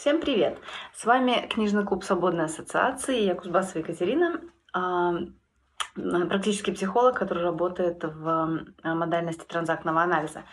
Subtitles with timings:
[0.00, 0.58] Всем привет!
[0.94, 3.20] С вами книжный клуб Свободной ассоциации.
[3.20, 4.40] Я Кузбасова Екатерина,
[4.72, 5.12] а,
[5.94, 10.44] практический психолог, который работает в а, модальности транзактного анализа.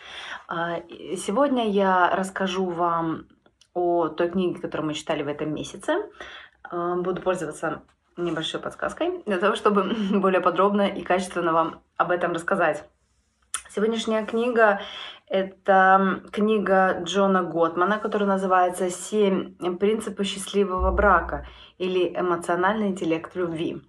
[0.48, 0.82] А,
[1.16, 3.24] сегодня я расскажу вам
[3.72, 5.94] о той книге, которую мы читали в этом месяце.
[6.70, 7.84] Буду пользоваться
[8.18, 12.84] небольшой подсказкой для того, чтобы более подробно и качественно вам об этом рассказать.
[13.74, 14.80] Сегодняшняя книга–
[15.28, 23.82] это книга Джона Готмана, которая называется «Семь принципов счастливого брака» или «Эмоциональный интеллект любви».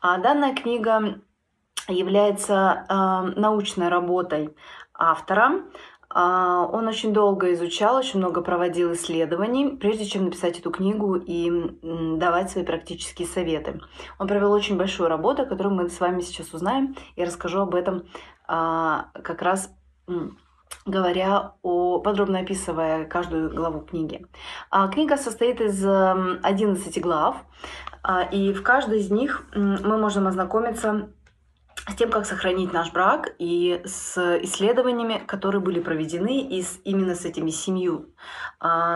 [0.00, 1.20] А данная книга
[1.88, 4.56] является э, научной работой
[4.94, 5.60] автора.
[6.14, 11.50] Э, он очень долго изучал, очень много проводил исследований, прежде чем написать эту книгу и
[12.16, 13.78] давать свои практические советы.
[14.18, 18.04] Он провел очень большую работу, которую мы с вами сейчас узнаем, и расскажу об этом
[18.04, 19.70] а, как раз
[20.86, 24.26] говоря о, подробно описывая каждую главу книги.
[24.70, 27.36] А, книга состоит из 11 глав,
[28.02, 31.10] а, и в каждой из них мы можем ознакомиться
[31.86, 37.14] с тем, как сохранить наш брак, и с исследованиями, которые были проведены, и с, именно
[37.14, 38.10] с этими семью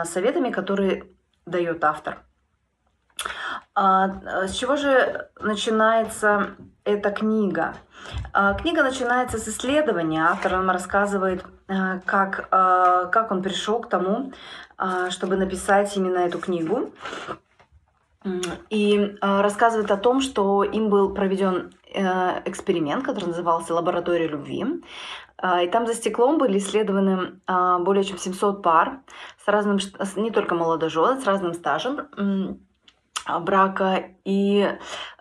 [0.04, 1.06] советами, которые
[1.46, 2.18] дает автор.
[3.74, 7.74] А, с чего же начинается эта книга?
[8.32, 10.24] А, книга начинается с исследования.
[10.24, 14.32] Автор нам рассказывает, а, как, как он пришел к тому,
[15.10, 16.92] чтобы написать именно эту книгу.
[18.70, 24.64] И рассказывает о том, что им был проведен э, эксперимент, который назывался «Лаборатория любви».
[25.60, 27.40] И там за стеклом были исследованы
[27.80, 29.00] более чем 700 пар
[29.44, 29.78] с разным,
[30.14, 32.60] не только молодожены, с разным стажем
[33.40, 34.04] брака.
[34.24, 34.68] И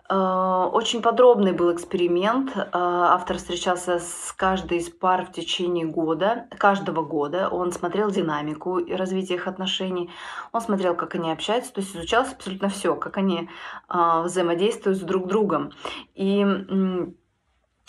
[0.08, 2.56] э, очень подробный был эксперимент.
[2.56, 7.48] Э, автор встречался с каждой из пар в течение года, каждого года.
[7.48, 10.10] Он смотрел динамику и развитие их отношений.
[10.52, 13.48] Он смотрел, как они общаются, то есть изучалось абсолютно все, как они
[13.88, 15.72] э, взаимодействуют с друг другом.
[16.14, 16.44] И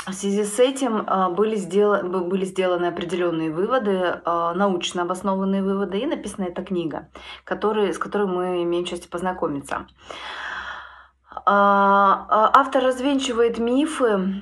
[0.05, 5.99] в связи с этим а, были, сделаны, были сделаны определенные выводы, а, научно обоснованные выводы,
[5.99, 7.09] и написана эта книга,
[7.45, 9.87] который, с которой мы имеем счастье познакомиться.
[11.45, 14.41] А, автор развенчивает мифы,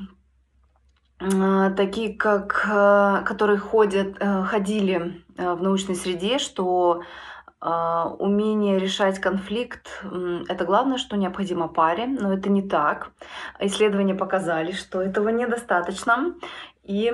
[1.78, 2.64] такие как,
[3.28, 7.04] которые ходят, э, ходили э, в научной среде, что
[7.62, 10.04] умение решать конфликт–
[10.50, 13.12] это главное, что необходимо паре, но это не так.
[13.60, 16.34] Исследования показали, что этого недостаточно.
[16.84, 17.14] И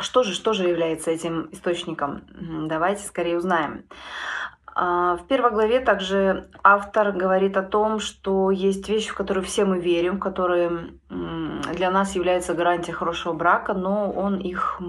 [0.00, 2.22] что же, что же является этим источником?
[2.68, 3.84] Давайте скорее узнаем.
[4.74, 9.64] А, в первой главе также автор говорит о том, что есть вещи, в которые все
[9.64, 14.80] мы верим, которые для нас являются гарантией хорошего брака, но он их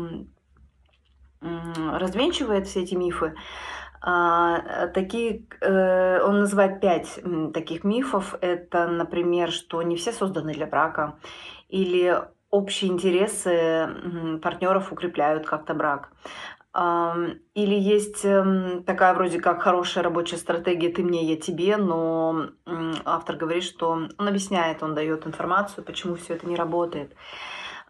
[1.91, 3.33] развенчивает все эти мифы.
[4.01, 7.19] А, такие, э, он называет пять
[7.53, 8.35] таких мифов.
[8.41, 11.16] Это, например, что не все созданы для брака,
[11.69, 13.89] или общие интересы
[14.41, 16.11] партнеров укрепляют как-то брак.
[16.75, 22.47] Или есть эм, такая вроде как хорошая рабочая стратегия «ты мне, я тебе», но
[23.05, 27.16] автор говорит, что он объясняет, он дает информацию, почему все это не работает.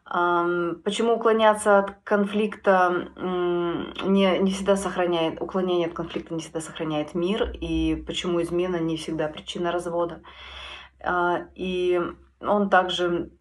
[0.05, 7.49] Почему уклоняться от конфликта не, не всегда сохраняет, уклонение от конфликта не всегда сохраняет мир,
[7.51, 10.21] и почему измена не всегда причина развода.
[11.03, 11.99] А, и
[12.39, 13.31] он также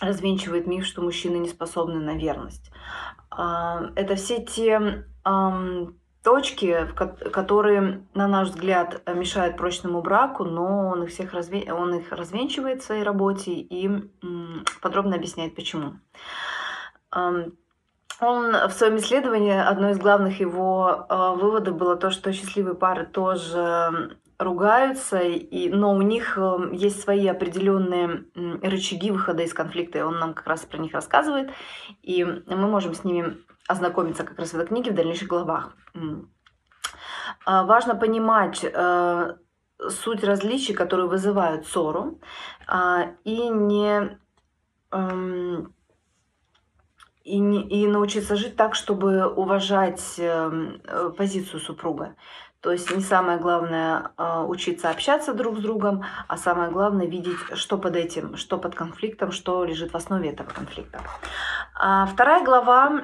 [0.00, 2.70] развенчивает миф, что мужчины не способны на верность.
[3.30, 5.06] Это все те
[6.24, 6.88] точки,
[7.30, 11.72] которые, на наш взгляд, мешают прочному браку, но он их, всех разве...
[11.72, 13.90] он их развенчивает в своей работе и
[14.80, 15.94] подробно объясняет, почему.
[17.12, 17.54] Он
[18.20, 24.16] в своем исследовании, одно из главных его а, выводов было то, что счастливые пары тоже
[24.38, 28.24] ругаются, и, но у них эм, есть свои определенные
[28.62, 31.50] рычаги выхода из конфликта, и он нам как раз про них рассказывает,
[32.02, 33.36] и мы можем с ними
[33.68, 35.76] ознакомиться как раз в этой книге в дальнейших главах.
[37.46, 39.36] А, важно понимать э,
[39.88, 42.20] суть различий, которые вызывают ссору,
[42.66, 44.18] а, и не
[44.90, 45.74] эм,
[47.24, 50.70] и, не, и научиться жить так, чтобы уважать э,
[51.16, 52.14] позицию супруга.
[52.60, 57.36] То есть не самое главное а, учиться общаться друг с другом, а самое главное видеть,
[57.52, 61.00] что под этим, что под конфликтом, что лежит в основе этого конфликта.
[61.76, 63.02] А вторая глава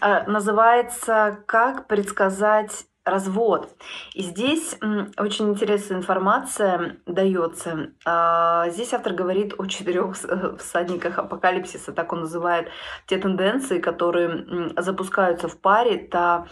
[0.00, 3.70] а, называется «Как предсказать развод.
[4.12, 4.76] И здесь
[5.16, 7.92] очень интересная информация дается.
[8.04, 10.14] А, здесь автор говорит о четырех
[10.58, 12.68] всадниках апокалипсиса, так он называет
[13.06, 16.46] те тенденции, которые запускаются в паре, та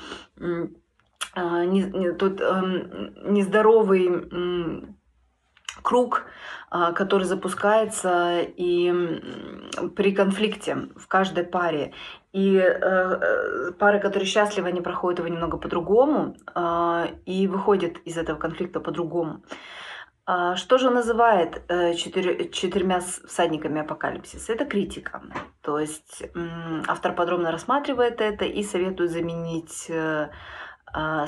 [1.35, 4.87] а, не, не, тут э, нездоровый
[5.82, 6.25] круг,
[6.70, 8.93] а, который запускается и
[9.94, 11.93] при конфликте в каждой паре.
[12.32, 18.19] И э, э, пары, которые счастливы, они проходят его немного по-другому э, и выходят из
[18.19, 19.43] этого конфликта по-другому.
[20.26, 24.52] А что же называет э, четырь, четырьмя всадниками апокалипсиса?
[24.52, 25.23] Это критика.
[25.62, 30.28] То есть э, автор подробно рассматривает это и советует заменить, э,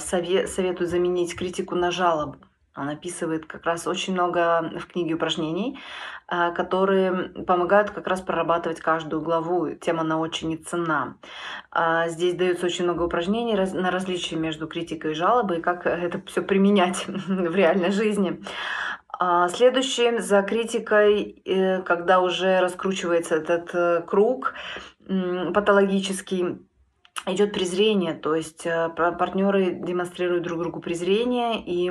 [0.01, 2.39] совет, советует заменить критику на жалобу.
[2.77, 5.79] Он описывает как раз очень много в книге упражнений,
[6.27, 9.71] а, которые помогают как раз прорабатывать каждую главу.
[9.75, 11.17] Тема она очень ценна.
[11.71, 16.21] А, здесь дается очень много упражнений на различия между критикой и жалобой, и как это
[16.27, 18.43] все применять в реальной жизни.
[19.21, 24.55] А, следующим за критикой, э, когда уже раскручивается этот э, круг
[25.55, 26.59] патологический,
[27.27, 31.91] идет презрение, то есть э, партнеры демонстрируют друг другу презрение, и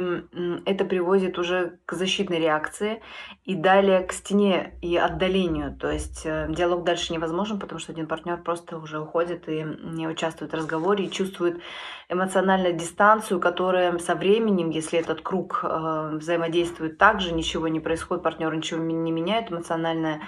[0.66, 3.02] это приводит уже к защитной реакции
[3.44, 5.76] и далее к стене и отдалению.
[5.76, 10.08] То есть э, диалог дальше невозможен, потому что один партнер просто уже уходит и не
[10.08, 11.62] участвует в разговоре и чувствует
[12.10, 18.24] эмоциональную дистанцию, которая со временем, если этот круг э, взаимодействует так же, ничего не происходит,
[18.24, 20.22] партнер ничего не меняет, эмоциональная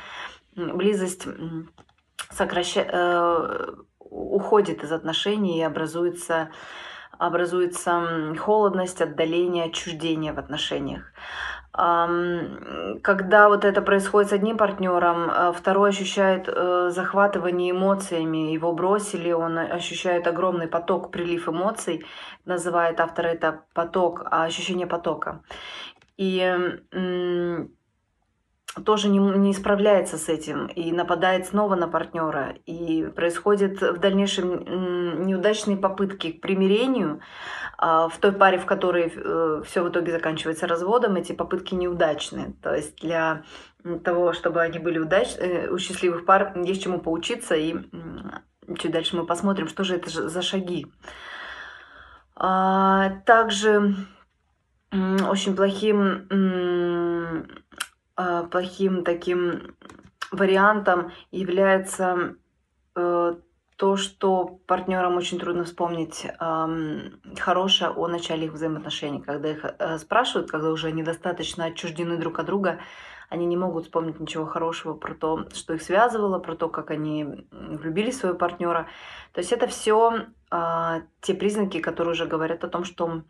[0.56, 1.26] близость
[2.32, 2.92] сокращает
[4.10, 6.50] уходит из отношений и образуется,
[7.18, 11.12] образуется холодность, отдаление, отчуждение в отношениях.
[11.72, 19.32] Когда вот это происходит с одним партнером, э, второй ощущает э, захватывание эмоциями, его бросили,
[19.32, 22.04] он ощущает огромный поток, прилив эмоций,
[22.44, 25.42] называет автор это поток, а ощущение потока.
[26.18, 26.42] И
[28.84, 32.56] тоже не, не справляется с этим и нападает снова на партнера.
[32.66, 37.22] И происходят в дальнейшем неудачные попытки к примирению.
[37.78, 42.56] А в той паре, в которой э, все в итоге заканчивается разводом, эти попытки неудачны.
[42.62, 43.44] То есть для
[44.04, 45.36] того, чтобы они были удач...
[45.38, 47.56] Э, у счастливых пар, есть чему поучиться.
[47.56, 47.76] И
[48.78, 50.88] чуть дальше мы посмотрим, что же это за шаги.
[52.36, 53.96] А, также
[54.92, 56.26] очень плохим
[58.52, 59.76] плохим таким
[60.32, 62.36] вариантом является
[62.96, 63.36] э,
[63.76, 66.28] то, что партнерам очень трудно вспомнить
[67.40, 69.22] хорошее о начале их взаимоотношений.
[69.22, 72.80] Когда их э, спрашивают, когда уже они достаточно отчуждены друг от друга,
[73.30, 77.48] они не могут вспомнить ничего хорошего про то, что их связывало, про то, как они
[77.52, 78.88] влюбили своего партнера.
[79.34, 83.22] То есть это все те признаки, которые уже говорят о том, что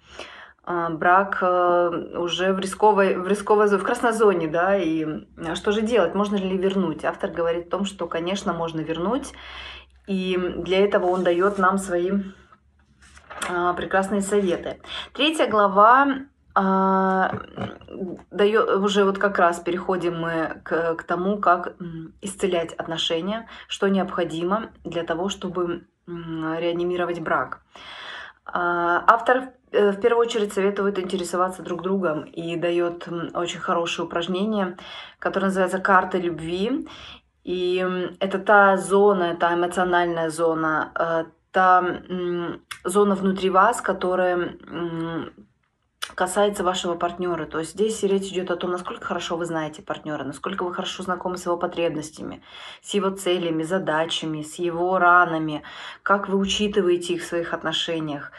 [0.69, 5.04] брак э, уже в рисковой, в рисковой в краснозоне, да, и
[5.38, 7.04] а, что же делать, можно ли вернуть?
[7.04, 9.33] Автор говорит о том, что, конечно, можно вернуть,
[10.06, 12.12] и для этого он дает нам свои
[13.50, 14.80] а, прекрасные советы.
[15.13, 16.27] Третья глава
[18.31, 21.75] дает, уже вот как раз переходим мы к, к тому, как
[22.21, 27.62] исцелять отношения, что необходимо для того, чтобы реанимировать брак.
[28.53, 34.77] Автор Э, в первую очередь советует интересоваться друг другом и дает очень хорошее упражнение,
[35.19, 36.87] которое называется «Карта любви».
[37.43, 37.85] И
[38.19, 42.01] это та зона, та эмоциональная зона, э, та
[42.83, 44.55] зона внутри вас, которая
[46.15, 47.45] касается вашего партнера.
[47.45, 51.04] То есть здесь речь идет о том, насколько хорошо вы знаете партнера, насколько вы хорошо
[51.04, 52.44] знакомы с его потребностями,
[52.81, 55.63] с его целями, задачами, с его ранами,
[56.04, 58.31] как вы учитываете их в своих отношениях,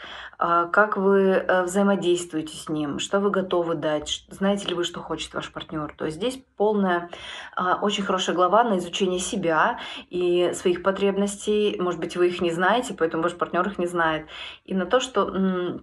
[0.43, 4.99] а, как вы э, взаимодействуете с ним, что вы готовы дать, знаете ли вы, что
[4.99, 5.93] хочет ваш партнер.
[5.95, 7.11] То есть здесь полная,
[7.55, 11.77] а, очень хорошая глава на изучение себя и своих потребностей.
[11.79, 14.25] Может быть, вы их не знаете, поэтому ваш партнер их не знает.
[14.65, 15.81] И на то, что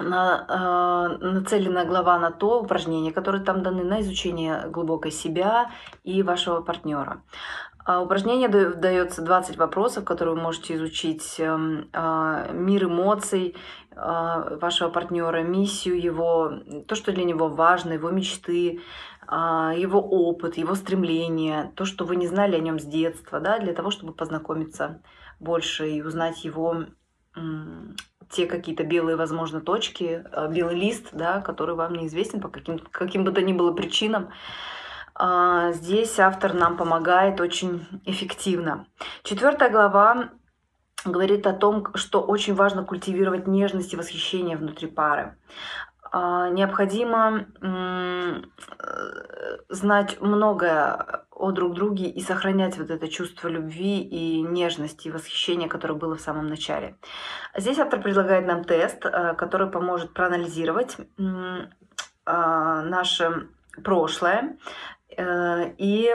[0.00, 0.46] на,
[1.20, 5.70] э, нацелена глава на то упражнение, которые там даны на изучение глубокой себя
[6.04, 7.22] и вашего партнера.
[7.84, 11.36] А упражнение дается 20 вопросов, которые вы можете изучить.
[11.38, 13.56] Эм, а, мир эмоций
[13.96, 16.52] а, вашего партнера, миссию его,
[16.86, 18.80] то, что для него важно, его мечты,
[19.30, 23.72] его опыт, его стремления, то, что вы не знали о нем с детства, да, для
[23.72, 25.02] того, чтобы познакомиться
[25.38, 26.86] больше и узнать его
[28.30, 33.24] те какие-то белые, возможно, точки, э, белый лист, да, который вам неизвестен по каким, каким
[33.24, 34.30] бы то ни было причинам.
[35.14, 38.86] А, здесь автор нам помогает очень эффективно.
[39.22, 40.30] Четвертая глава
[41.04, 45.36] говорит о том, что очень важно культивировать нежность и восхищение внутри пары.
[46.12, 48.42] А, необходимо э,
[49.68, 55.68] знать многое о друг друге и сохранять вот это чувство любви и нежности, и восхищения,
[55.68, 56.96] которое было в самом начале.
[57.56, 60.96] Здесь автор предлагает нам тест, э, который поможет проанализировать
[62.26, 63.48] а, наше
[63.84, 64.58] прошлое
[65.16, 66.12] э, и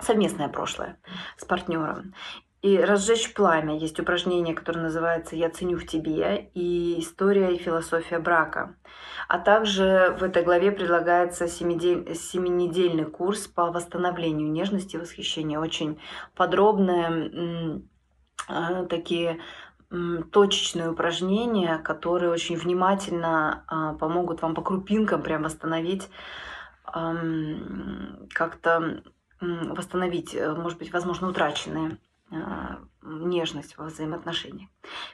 [0.00, 0.96] совместное прошлое
[1.36, 2.14] с партнером.
[2.62, 3.78] И разжечь пламя.
[3.78, 8.74] Есть упражнение, которое называется «Я ценю в тебе» и «История и философия брака».
[9.28, 15.58] А также в этой главе предлагается семинедельный курс по восстановлению нежности и восхищения.
[15.58, 15.98] Очень
[16.34, 17.82] подробные
[18.46, 19.40] а, такие
[20.30, 26.08] точечные упражнения, которые очень внимательно а, помогут вам по крупинкам прям восстановить
[28.34, 29.02] как-то
[29.40, 31.98] восстановить, э, может быть, возможно, утраченные
[33.02, 34.68] нежность во взаимоотношениях.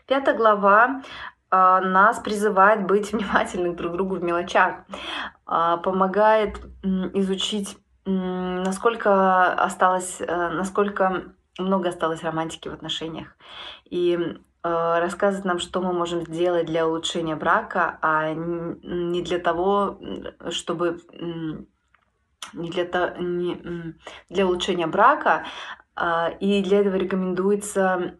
[0.06, 1.02] Пятая глава
[1.50, 4.76] а, нас призывает быть внимательным друг к другу в мелочах,
[5.46, 13.37] а, помогает изучить, насколько осталось, э, насколько много осталось романтики в отношениях.
[13.85, 19.99] И э, рассказывает нам, что мы можем сделать для улучшения брака, а не для того,
[20.50, 21.00] чтобы
[22.52, 22.85] не для,
[23.18, 23.94] не,
[24.28, 25.44] для улучшения брака,
[26.40, 28.18] и для этого рекомендуется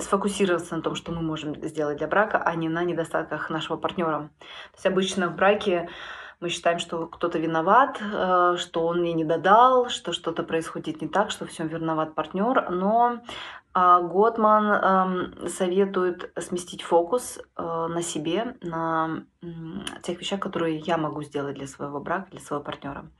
[0.00, 4.30] сфокусироваться на том, что мы можем сделать для брака, а не на недостатках нашего партнера.
[4.40, 5.88] То есть обычно в браке
[6.40, 11.08] мы считаем, что кто-то виноват, э, что он мне не додал, что что-то происходит не
[11.08, 12.70] так, что всем виноват партнер.
[12.70, 13.22] Но
[13.72, 19.24] а, Готман эм, советует сместить фокус э, на себе, на
[20.02, 23.10] тех вещах, которые я могу сделать для своего брака, для своего партнера.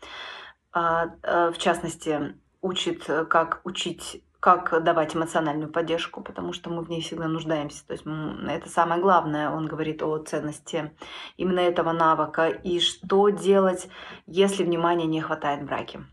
[0.72, 6.82] А, э, в частности, учит, э, как учить как давать эмоциональную поддержку, потому что мы
[6.82, 7.84] в ней всегда нуждаемся.
[7.84, 9.50] То есть это самое главное.
[9.50, 10.92] Он говорит о ценности
[11.36, 13.88] именно этого навыка и что делать,
[14.26, 16.04] если внимания не хватает в браке.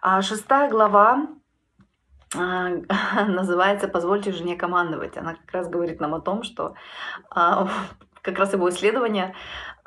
[0.00, 1.26] А шестая глава
[2.34, 2.70] а,
[3.28, 5.16] называется «Позвольте жене командовать».
[5.16, 6.74] Она как раз говорит нам о том, что
[7.30, 7.68] а,
[8.22, 9.34] как раз его исследование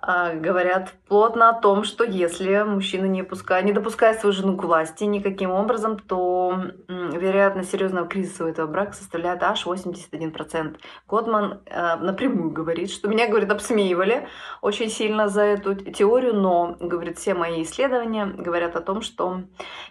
[0.05, 5.05] говорят плотно о том, что если мужчина не, пускает, не допускает свою жену к власти
[5.05, 10.77] никаким образом, то вероятность серьезного кризиса у этого брака составляет аж 81%.
[11.07, 14.27] Годман э, напрямую говорит, что меня, говорит, обсмеивали
[14.61, 19.43] очень сильно за эту теорию, но, говорит, все мои исследования говорят о том, что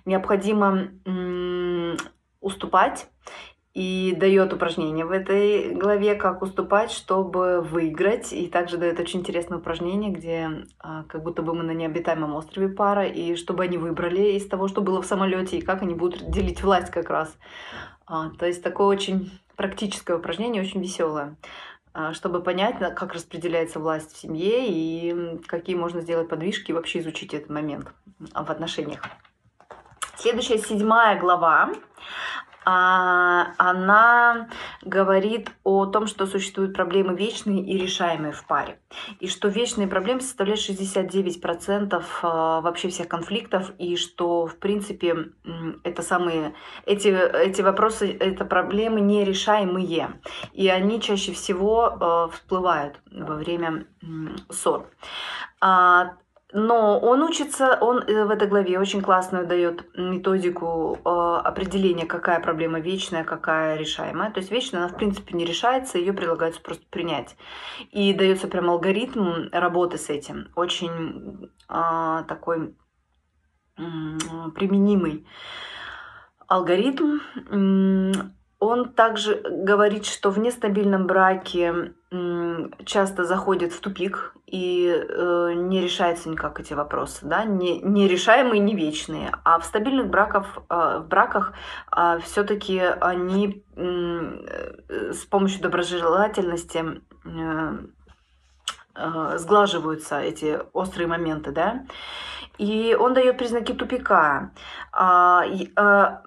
[0.05, 0.89] необходимо
[2.43, 3.07] уступать
[3.75, 8.33] и дает упражнение в этой главе, как уступать, чтобы выиграть.
[8.33, 12.69] И также дает очень интересное упражнение, где а, как будто бы мы на необитаемом острове
[12.69, 16.31] пара, и чтобы они выбрали из того, что было в самолете, и как они будут
[16.31, 17.35] делить власть как раз.
[18.07, 21.37] А, то есть такое очень практическое упражнение, очень веселое
[21.95, 26.99] а, чтобы понять, как распределяется власть в семье и какие можно сделать подвижки и вообще
[26.99, 29.03] изучить этот момент в отношениях.
[30.17, 31.73] Следующая седьмая глава
[32.65, 34.49] она
[34.83, 38.79] говорит о том, что существуют проблемы вечные и решаемые в паре.
[39.21, 45.33] И что вечные проблемы составляют 69% а, вообще всех конфликтов, и что, в принципе,
[45.85, 46.55] это самые,
[46.87, 50.21] эти, эти вопросы, это проблемы нерешаемые.
[50.53, 53.87] И они чаще всего а, всплывают во время
[54.51, 54.87] ссор.
[56.53, 62.41] Но он учится, он э, в этой главе очень классную дает методику э, определения, какая
[62.41, 64.31] проблема вечная, какая решаемая.
[64.31, 67.37] То есть вечная, она в принципе не решается, ее предлагается просто принять.
[67.91, 72.77] И дается прям алгоритм работы с этим, очень э, такой
[73.75, 75.27] применимый
[76.47, 77.19] алгоритм.
[78.65, 81.95] Он также говорит, что в нестабильном браке
[82.85, 88.61] часто заходит в тупик и э, не решается никак эти вопросы, да, не, не решаемые,
[88.61, 89.33] не вечные.
[89.43, 91.55] А в стабильных браках, э, в браках
[91.91, 96.85] э, все-таки они э, с помощью доброжелательности
[97.25, 97.79] э,
[98.95, 101.85] э, сглаживаются эти острые моменты, да.
[102.59, 104.53] И он дает признаки тупика.
[104.93, 106.19] А, и, э,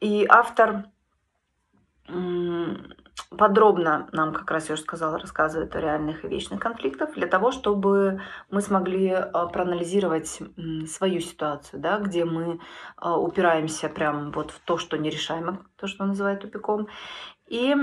[0.00, 0.84] и автор
[3.40, 7.52] подробно нам, как раз я уже сказала, рассказывает о реальных и вечных конфликтах, для того,
[7.52, 8.20] чтобы
[8.50, 10.42] мы смогли а, проанализировать
[10.86, 12.60] свою ситуацию, да, где мы
[12.96, 16.88] а, упираемся прям вот в то, что нерешаемо, то, что он называет тупиком,
[17.46, 17.74] и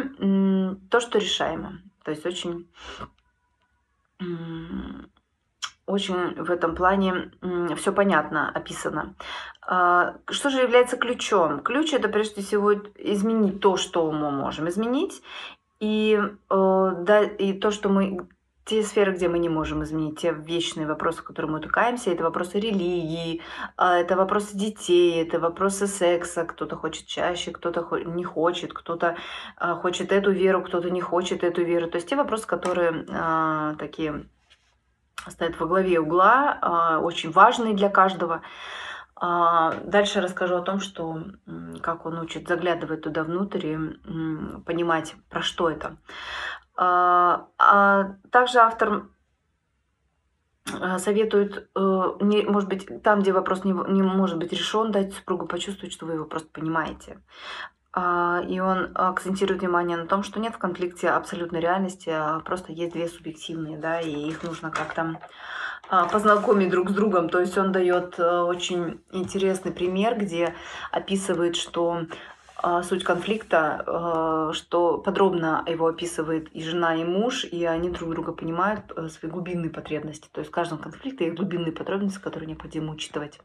[0.91, 1.79] то, что решаемо.
[2.03, 2.69] То есть очень
[5.87, 7.31] очень в этом плане
[7.77, 9.15] все понятно описано.
[9.65, 11.61] А, что же является ключом?
[11.61, 15.21] Ключ это прежде всего изменить то, что мы можем изменить,
[15.79, 18.27] и, э, да, и то, что мы
[18.65, 22.59] те сферы, где мы не можем изменить, те вечные вопросы, которые мы утыкаемся, это вопросы
[22.59, 23.41] религии,
[23.77, 29.15] а, это вопросы детей, это вопросы секса, кто-то хочет чаще, кто-то не хочет, кто-то
[29.55, 31.89] а, хочет эту веру, кто-то не хочет эту веру.
[31.89, 33.05] То есть те вопросы, которые
[33.79, 34.27] такие
[35.27, 38.41] стоят во главе угла, очень важные для каждого.
[39.19, 41.23] Дальше расскажу о том, что
[41.81, 43.77] как он учит заглядывать туда внутрь и
[44.65, 45.97] понимать, про что это.
[46.79, 49.07] А, а также автор
[50.99, 55.47] советует, э, не, может быть, там, где вопрос не, не может быть решен, дать супругу
[55.47, 57.21] почувствовать, что вы его просто понимаете.
[57.93, 62.71] А, и он акцентирует внимание на том, что нет в конфликте абсолютной реальности, а просто
[62.71, 65.19] есть две субъективные, да, и их нужно как-то
[66.11, 67.29] познакомить друг с другом.
[67.29, 70.53] То есть он дает э, очень интересный пример, где
[70.91, 72.07] описывает, что
[72.59, 78.09] а, суть конфликта, а, что подробно его описывает и жена, и муж, и они друг
[78.09, 80.27] друга понимают э, свои глубинные потребности.
[80.31, 83.39] То есть в каждом конфликте есть глубинные потребности, которые необходимо учитывать.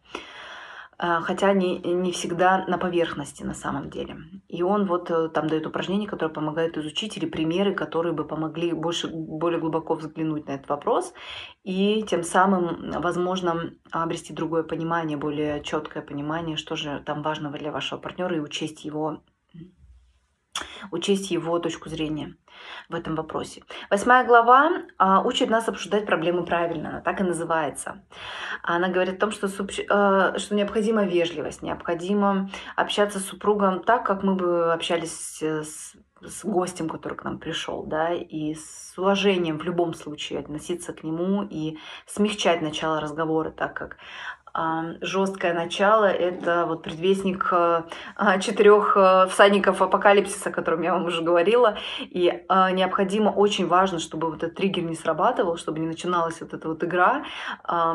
[0.98, 4.16] А, хотя они не всегда на поверхности на самом деле.
[4.48, 8.72] И он вот э, там дает упражнения, которые помогают изучить, или примеры, которые бы помогли
[8.72, 11.12] больше, более глубоко взглянуть на этот вопрос,
[11.64, 17.72] и тем самым, возможно, обрести другое понимание, более четкое понимание, что же там важного для
[17.72, 19.22] вашего партнера, и учесть его
[20.90, 22.36] учесть его точку зрения
[22.88, 23.62] в этом вопросе.
[23.90, 28.04] Восьмая глава а, учит нас обсуждать проблемы правильно, она так и называется.
[28.62, 29.48] Она говорит о том, что,
[29.88, 36.44] а, что необходима вежливость, необходимо общаться с супругом так, как мы бы общались с, с
[36.44, 41.42] гостем, который к нам пришел, да, и с уважением в любом случае относиться к нему
[41.48, 43.96] и смягчать начало разговора, так как
[45.00, 47.82] жесткое начало– это вот предвестник э,
[48.16, 51.78] а, четырех э, всадников апокалипсиса, о котором я вам уже говорила.
[52.00, 56.52] И а, необходимо, очень важно, чтобы вот этот триггер не срабатывал, чтобы не начиналась вот
[56.52, 57.24] эта вот игра.
[57.64, 57.94] А,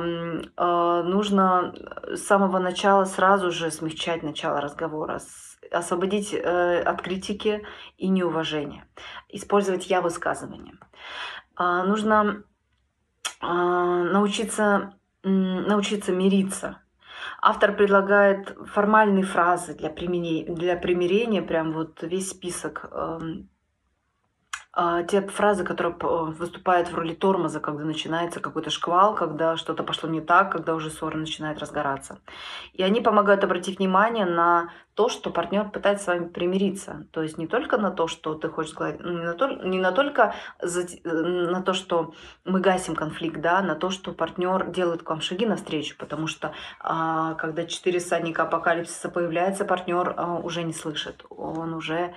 [1.03, 1.73] нужно
[2.07, 5.19] с самого начала сразу же смягчать начало разговора,
[5.71, 7.65] освободить э, от критики
[7.97, 8.87] и неуважения,
[9.29, 10.73] использовать я-высказывание.
[11.59, 12.43] Нужно
[13.41, 14.97] научиться
[15.27, 16.79] научиться мириться.
[17.42, 23.50] Автор предлагает формальные фразы для примирения, для примирения прям вот весь список эм,
[25.07, 30.22] те фразы, которые выступают в роли тормоза, когда начинается какой-то шквал, когда что-то пошло не
[30.22, 32.20] так, когда уже ссора начинает разгораться.
[32.74, 37.05] И они помогают обратить внимание на то, что партнер пытается с вами примириться.
[37.11, 39.92] То есть не только на то, что ты хочешь сказать, не на, то, не на
[39.92, 45.09] только за, на то, что мы гасим конфликт, да, на то, что партнер делает к
[45.09, 50.74] вам шаги навстречу, потому что а, когда четыре садника апокалипсиса появляется, партнер а, уже не
[50.74, 52.16] слышит, он уже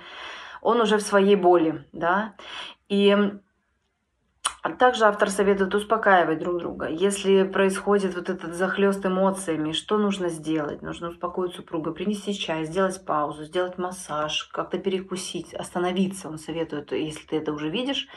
[0.61, 2.35] он уже в своей боли, да.
[2.89, 3.15] И
[4.77, 6.87] также автор советует успокаивать друг друга.
[6.87, 10.83] Если происходит вот этот захлест эмоциями, что нужно сделать?
[10.83, 16.29] Нужно успокоить супруга, принести чай, сделать паузу, сделать массаж, как-то перекусить, остановиться.
[16.29, 18.07] Он советует, если ты это уже видишь,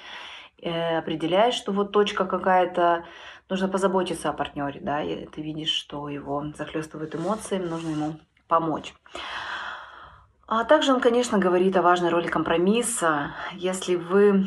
[0.61, 3.07] э, определяешь, что вот точка какая-то,
[3.49, 8.93] нужно позаботиться о партнере, да, и ты видишь, что его захлестывают эмоциями, нужно ему помочь.
[10.47, 13.33] А также он, конечно, говорит о важной роли компромисса.
[13.53, 14.47] Если вы,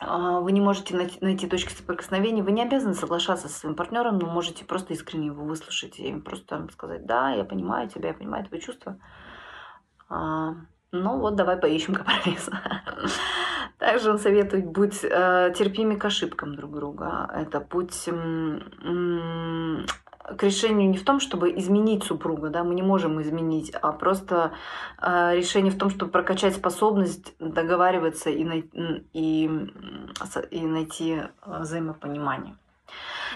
[0.00, 4.26] а, вы не можете найти точки соприкосновения, вы не обязаны соглашаться со своим партнером, но
[4.26, 8.60] можете просто искренне его выслушать и просто сказать, да, я понимаю тебя, я понимаю твои
[8.60, 8.98] чувства.
[10.08, 10.54] А,
[10.92, 12.48] ну вот, давай поищем компромисс.
[13.78, 17.28] Также он советует быть э, терпимыми к ошибкам друг друга.
[17.34, 18.08] Это путь
[20.24, 24.52] к решению не в том, чтобы изменить супруга, да, мы не можем изменить, а просто
[25.00, 28.64] э, решение в том, чтобы прокачать способность договариваться и, най
[29.12, 29.50] и,
[30.50, 32.56] и найти а, взаимопонимание.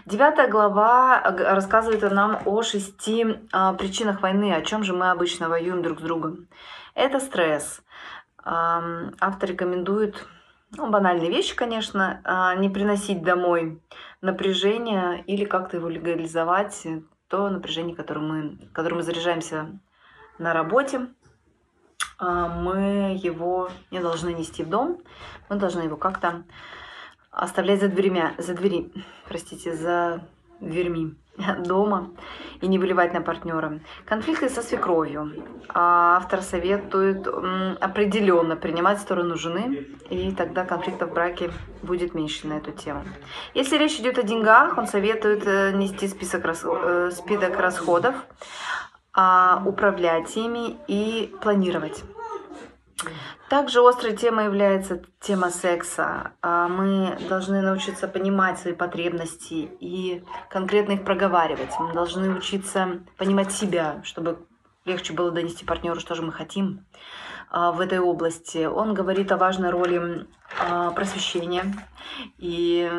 [0.05, 5.83] Девятая глава рассказывает нам о шести э, причинах войны, о чем же мы обычно воюем
[5.83, 6.47] друг с другом.
[6.95, 7.83] Это стресс.
[8.45, 10.27] Э, автор рекомендует
[10.77, 13.83] ну, банальные вещи, конечно, а, не приносить домой
[14.21, 16.87] напряжение или как-то его легализовать,
[17.29, 19.79] то напряжение, которым мы, которым мы заряжаемся
[20.39, 21.09] на работе,
[22.19, 25.01] а, мы его не должны нести в дом,
[25.49, 26.45] мы должны его как-то
[27.31, 28.93] оставлять за дверьми, за двери,
[29.29, 30.27] простите, за
[30.61, 31.17] дверьми
[31.67, 32.11] дома
[32.61, 33.81] и не выливать на партнера.
[34.05, 35.33] Конфликты со свекровью.
[35.69, 37.27] А автор советует
[37.81, 41.51] определенно принимать сторону жены, и тогда конфликтов в браке
[41.83, 43.05] будет меньше на эту тему.
[43.55, 48.15] Если речь идет о деньгах, он советует э, нести список, э, список расходов,
[49.13, 52.05] а, управлять ими и планировать.
[53.51, 56.33] Также острой темой является тема секса.
[56.41, 61.71] А, мы должны научиться понимать свои потребности и конкретно их проговаривать.
[61.79, 64.47] Мы должны учиться понимать себя, чтобы
[64.85, 66.87] легче было донести партнеру, что же мы хотим
[67.51, 68.65] а, в этой области.
[68.65, 70.27] Он говорит о важной роли
[70.59, 71.75] а, просвещения
[72.39, 72.91] и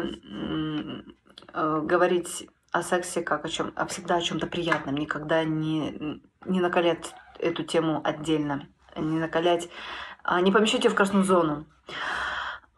[1.53, 7.15] говорить о сексе как о чем, а всегда о чем-то приятном, никогда не, не накалять
[7.39, 8.67] эту тему отдельно,
[9.01, 9.69] не накалять
[10.27, 11.65] а, не помещать ее в красную зону.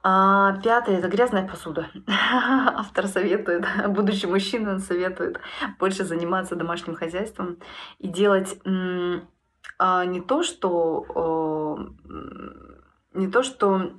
[0.03, 1.89] А, пятое– это грязная посуда.
[2.07, 5.39] Автор советует, будущий мужчина советует
[5.79, 7.57] больше заниматься домашним хозяйством
[7.97, 8.59] и делать
[9.77, 11.95] а, не то, что
[13.13, 13.91] не то, что а,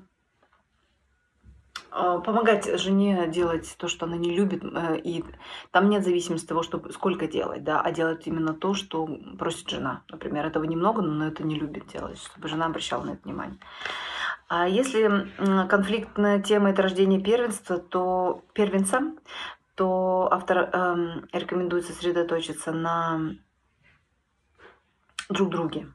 [1.91, 5.25] помогать жене делать то, что она не любит, э, и
[5.71, 9.07] там нет зависимости от того, что, сколько делать, да, а делать именно то, что
[9.39, 10.03] просит жена.
[10.09, 13.59] Например, этого немного, но это не любит делать, чтобы жена обращала на это внимание.
[14.49, 15.31] А если
[15.69, 19.13] конфликтная тема– это рождение первенства, то первенца,
[19.77, 23.37] то автор эм, рекомендует сосредоточиться на
[25.29, 25.87] друг друге,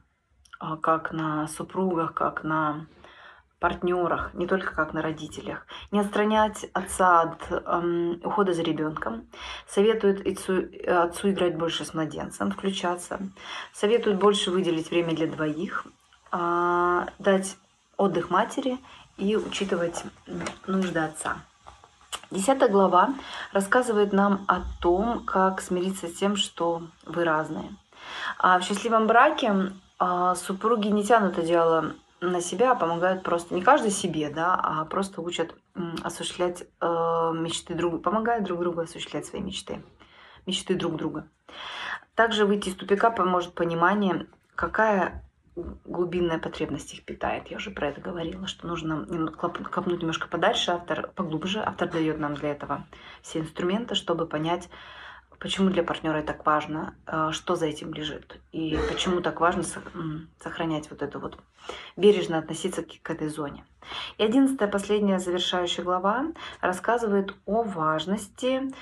[0.58, 2.86] а, как на супругах, как на
[3.66, 5.66] партнерах, не только как на родителях.
[5.90, 9.26] Не отстранять отца от эм, ухода за ребенком.
[9.68, 13.18] Советует отцу, отцу играть больше с младенцем, включаться.
[13.72, 15.84] Советует больше выделить время для двоих,
[16.30, 17.56] э, дать
[17.96, 18.78] отдых матери
[19.16, 20.04] и учитывать
[20.68, 21.38] нужды отца.
[22.30, 23.14] Десятая глава
[23.52, 27.74] рассказывает нам о том, как смириться с тем, что вы разные.
[28.38, 33.90] А в счастливом браке а, супруги не тянут одеяло на себя помогают просто не каждый
[33.90, 35.54] себе, да, а просто учат
[36.02, 36.86] осуществлять э,
[37.34, 39.82] мечты друга, помогают друг другу осуществлять свои мечты,
[40.46, 41.28] мечты друг друга.
[42.14, 45.22] Также выйти из тупика поможет понимание, какая
[45.84, 47.48] глубинная потребность их питает.
[47.48, 51.62] Я уже про это говорила, что нужно копнуть немножко подальше, автор поглубже.
[51.64, 52.86] Автор дает нам для этого
[53.22, 54.68] все инструменты, чтобы понять,
[55.38, 59.62] почему для партнера так важно, э, что за этим лежит, и почему так важно
[60.40, 61.38] сохранять вот это вот,
[61.96, 63.64] бережно относиться к этой зоне.
[64.18, 66.26] И одиннадцатая, последняя завершающая глава
[66.60, 68.72] рассказывает о важности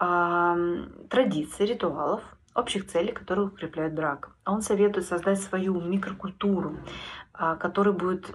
[0.00, 2.22] э, традиций, ритуалов,
[2.54, 4.30] общих целей, которые укрепляют брак.
[4.46, 6.76] Он советует создать свою микрокультуру,
[7.34, 8.32] который будет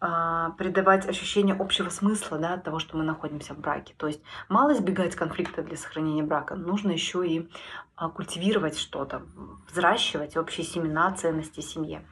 [0.00, 3.94] а, придавать ощущение общего смысла да, от того, что мы находимся в браке.
[3.96, 7.48] То есть мало избегать конфликта для сохранения брака, нужно еще и
[7.94, 9.22] а, культивировать что-то,
[9.70, 12.04] взращивать общие семена ценности семье.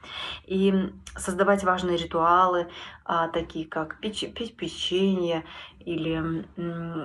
[0.45, 2.69] И создавать важные ритуалы,
[3.33, 5.43] такие как печь, печь печенье,
[5.79, 6.45] или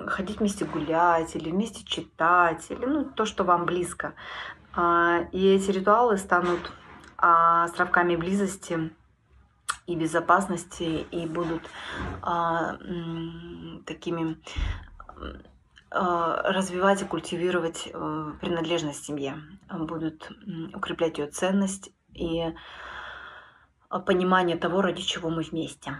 [0.07, 4.13] ходить вместе гулять, или вместе читать, или ну, то, что вам близко.
[5.31, 6.82] И эти ритуалы станут а,
[7.23, 8.91] островками близости
[9.87, 11.61] и безопасности и будут
[12.21, 12.77] а,
[13.85, 14.37] такими
[15.89, 19.35] а, развивать и культивировать а, принадлежность семье,
[19.71, 20.29] будут
[20.73, 22.53] укреплять ее ценность и
[24.05, 25.99] понимание того, ради чего мы вместе.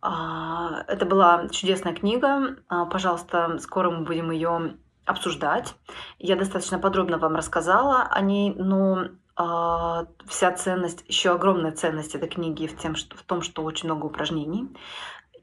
[0.00, 2.58] А, это была чудесная книга.
[2.68, 5.74] Пожалуйста, скоро мы будем ее обсуждать.
[6.18, 12.28] Я достаточно подробно вам рассказала о ней, но а, вся ценность, еще огромная ценность этой
[12.28, 14.68] книги в, тем, что, в том, что очень много упражнений,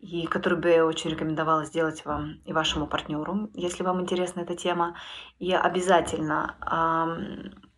[0.01, 4.55] и которые бы я очень рекомендовала сделать вам и вашему партнеру, если вам интересна эта
[4.55, 4.95] тема.
[5.37, 6.55] И обязательно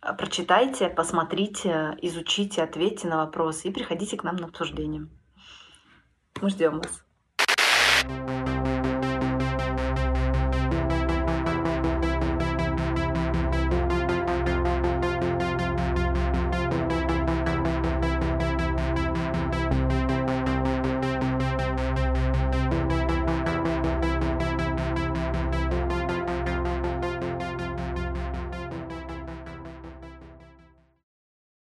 [0.02, 5.06] э, прочитайте, посмотрите, изучите, ответьте на вопросы и приходите к нам на обсуждение.
[6.40, 7.04] Мы ждем вас.